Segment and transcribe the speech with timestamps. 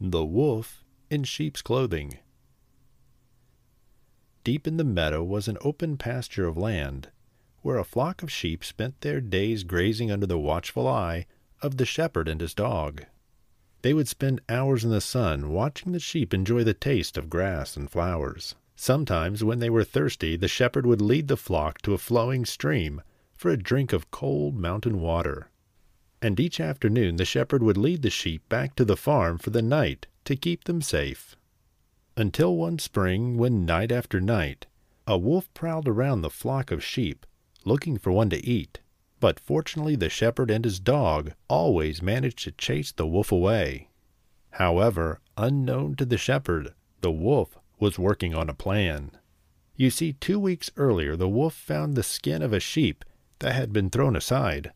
[0.00, 2.18] The Wolf in Sheep's Clothing.
[4.42, 7.10] Deep in the meadow was an open pasture of land,
[7.62, 11.26] where a flock of sheep spent their days grazing under the watchful eye
[11.62, 13.04] of the shepherd and his dog.
[13.82, 17.76] They would spend hours in the sun watching the sheep enjoy the taste of grass
[17.76, 18.56] and flowers.
[18.74, 23.00] Sometimes, when they were thirsty, the shepherd would lead the flock to a flowing stream
[23.36, 25.50] for a drink of cold mountain water.
[26.24, 29.60] And each afternoon the shepherd would lead the sheep back to the farm for the
[29.60, 31.36] night to keep them safe.
[32.16, 34.64] Until one spring, when night after night,
[35.06, 37.26] a wolf prowled around the flock of sheep,
[37.66, 38.80] looking for one to eat.
[39.20, 43.90] But fortunately, the shepherd and his dog always managed to chase the wolf away.
[44.52, 49.10] However, unknown to the shepherd, the wolf was working on a plan.
[49.76, 53.04] You see, two weeks earlier, the wolf found the skin of a sheep
[53.40, 54.72] that had been thrown aside.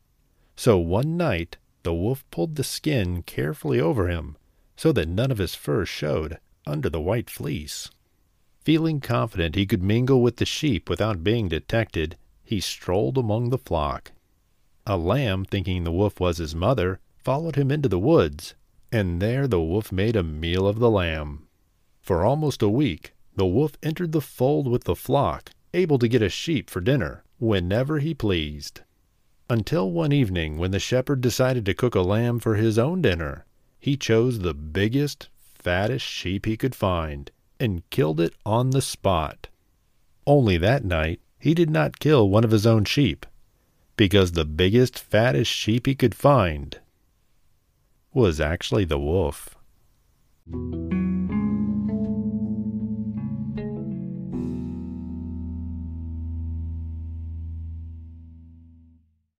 [0.59, 4.35] So one night, the wolf pulled the skin carefully over him
[4.75, 7.89] so that none of his fur showed under the white fleece.
[8.65, 13.57] Feeling confident he could mingle with the sheep without being detected, he strolled among the
[13.57, 14.11] flock.
[14.85, 18.53] A lamb, thinking the wolf was his mother, followed him into the woods,
[18.91, 21.47] and there the wolf made a meal of the lamb.
[22.01, 26.21] For almost a week, the wolf entered the fold with the flock, able to get
[26.21, 28.81] a sheep for dinner whenever he pleased.
[29.51, 33.45] Until one evening, when the shepherd decided to cook a lamb for his own dinner,
[33.79, 39.47] he chose the biggest, fattest sheep he could find and killed it on the spot.
[40.27, 43.25] Only that night he did not kill one of his own sheep,
[43.97, 46.79] because the biggest, fattest sheep he could find
[48.13, 49.55] was actually the wolf.